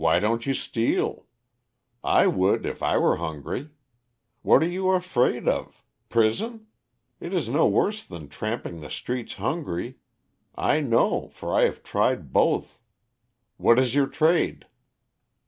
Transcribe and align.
"Why 0.01 0.19
don't 0.19 0.47
you 0.47 0.55
steal? 0.55 1.27
I 2.03 2.25
would 2.25 2.65
if 2.65 2.81
I 2.81 2.97
were 2.97 3.17
hungry. 3.17 3.69
What 4.41 4.63
are 4.63 4.67
you 4.67 4.89
afraid 4.89 5.47
of? 5.47 5.83
Prison? 6.09 6.65
It 7.19 7.35
is 7.35 7.47
no 7.47 7.67
worse 7.67 8.03
than 8.03 8.27
tramping 8.27 8.79
the 8.79 8.89
streets 8.89 9.35
hungry; 9.35 9.99
I 10.55 10.79
know, 10.79 11.27
for 11.29 11.53
I 11.53 11.65
have 11.65 11.83
tried 11.83 12.33
both. 12.33 12.79
What 13.57 13.77
is 13.77 13.93
your 13.93 14.07
trade?" 14.07 14.65